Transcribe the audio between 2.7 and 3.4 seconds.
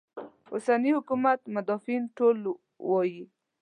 وایي.